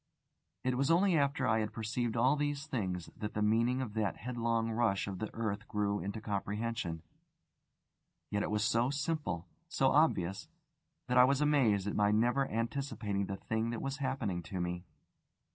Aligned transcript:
It 0.63 0.77
was 0.79 0.89
only 0.89 1.15
after 1.15 1.45
I 1.47 1.59
had 1.59 1.73
perceived 1.73 2.17
all 2.17 2.35
these 2.35 2.65
things 2.65 3.11
that 3.15 3.35
the 3.35 3.43
meaning 3.43 3.83
of 3.83 3.93
that 3.93 4.17
headlong 4.17 4.71
rush 4.71 5.05
of 5.05 5.19
the 5.19 5.29
earth 5.35 5.67
grew 5.67 5.99
into 5.99 6.19
comprehension. 6.19 7.03
Yet 8.31 8.41
it 8.41 8.49
was 8.49 8.63
so 8.63 8.89
simple, 8.89 9.47
so 9.69 9.91
obvious, 9.91 10.47
that 11.07 11.19
I 11.19 11.23
was 11.25 11.39
amazed 11.39 11.85
at 11.85 11.95
my 11.95 12.09
never 12.09 12.49
anticipating 12.49 13.27
the 13.27 13.37
thing 13.37 13.69
that 13.69 13.79
was 13.83 13.97
happening 13.97 14.41
to 14.41 14.59
me. 14.59 14.85